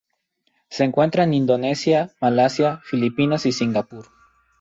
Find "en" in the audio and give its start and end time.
1.25-1.35